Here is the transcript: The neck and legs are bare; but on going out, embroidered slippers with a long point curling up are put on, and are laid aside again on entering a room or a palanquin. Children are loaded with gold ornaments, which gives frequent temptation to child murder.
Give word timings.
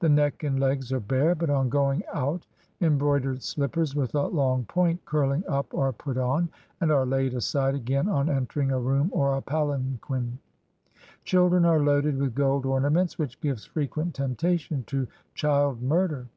The 0.00 0.08
neck 0.08 0.44
and 0.44 0.58
legs 0.58 0.94
are 0.94 0.98
bare; 0.98 1.34
but 1.34 1.50
on 1.50 1.68
going 1.68 2.02
out, 2.14 2.46
embroidered 2.80 3.42
slippers 3.42 3.94
with 3.94 4.14
a 4.14 4.28
long 4.28 4.64
point 4.64 5.04
curling 5.04 5.44
up 5.46 5.74
are 5.74 5.92
put 5.92 6.16
on, 6.16 6.48
and 6.80 6.90
are 6.90 7.04
laid 7.04 7.34
aside 7.34 7.74
again 7.74 8.08
on 8.08 8.30
entering 8.30 8.70
a 8.70 8.80
room 8.80 9.10
or 9.12 9.36
a 9.36 9.42
palanquin. 9.42 10.38
Children 11.26 11.66
are 11.66 11.80
loaded 11.84 12.16
with 12.18 12.34
gold 12.34 12.64
ornaments, 12.64 13.18
which 13.18 13.38
gives 13.42 13.66
frequent 13.66 14.14
temptation 14.14 14.84
to 14.84 15.06
child 15.34 15.82
murder. 15.82 16.28